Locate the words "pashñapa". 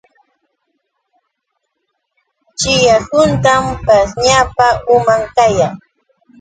3.85-4.67